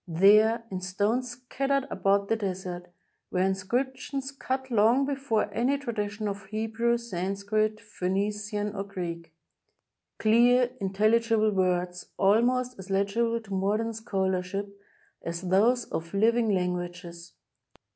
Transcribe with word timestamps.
There, 0.07 0.63
in 0.71 0.81
stones 0.81 1.29
scattered 1.29 1.85
about 1.91 2.27
the 2.27 2.35
desert, 2.35 2.87
were 3.29 3.41
inscrip 3.43 3.95
tions 3.97 4.31
cut 4.31 4.71
long 4.71 5.05
before 5.05 5.53
any 5.53 5.77
tradition 5.77 6.27
of 6.27 6.45
Hebrew, 6.47 6.97
Sanskrit, 6.97 7.79
Phoenician, 7.79 8.75
or 8.75 8.83
Greek— 8.83 9.31
clear, 10.17 10.71
intelligible 10.81 11.51
words, 11.51 12.07
almost 12.17 12.79
as 12.79 12.89
legible 12.89 13.39
to 13.41 13.53
modern 13.53 13.93
scholarship 13.93 14.75
as 15.21 15.43
those 15.49 15.85
of 15.91 16.15
living 16.15 16.49
lan 16.49 16.69
guages. 16.71 17.33